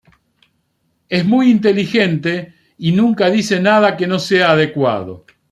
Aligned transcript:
Es 1.09 1.23
muy 1.25 1.51
inteligente 1.51 2.55
y 2.79 2.91
nunca 2.91 3.29
dice 3.29 3.59
nada 3.59 3.95
que 3.95 4.07
no 4.07 4.17
sea 4.17 4.49
adecuado. 4.53 5.27